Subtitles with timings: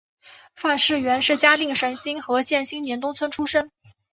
[0.55, 3.69] 范氏姮是嘉定省新和县新年东村出生。